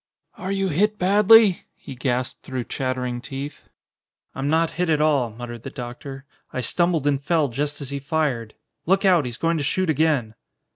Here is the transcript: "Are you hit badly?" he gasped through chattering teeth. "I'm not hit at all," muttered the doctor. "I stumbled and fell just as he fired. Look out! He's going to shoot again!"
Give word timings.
"Are 0.35 0.51
you 0.51 0.69
hit 0.69 0.97
badly?" 0.97 1.65
he 1.75 1.93
gasped 1.93 2.41
through 2.41 2.63
chattering 2.63 3.21
teeth. 3.21 3.69
"I'm 4.33 4.49
not 4.49 4.71
hit 4.81 4.89
at 4.89 4.99
all," 4.99 5.29
muttered 5.29 5.61
the 5.61 5.69
doctor. 5.69 6.25
"I 6.51 6.61
stumbled 6.61 7.05
and 7.05 7.21
fell 7.23 7.49
just 7.49 7.81
as 7.81 7.91
he 7.91 7.99
fired. 7.99 8.55
Look 8.87 9.05
out! 9.05 9.25
He's 9.25 9.37
going 9.37 9.59
to 9.59 9.63
shoot 9.63 9.91
again!" 9.91 10.33